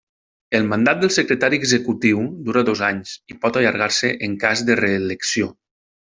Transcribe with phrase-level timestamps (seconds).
[0.59, 5.51] El mandat del Secretari Executiu dura dos anys, i pot allargar-se en cas de reelecció.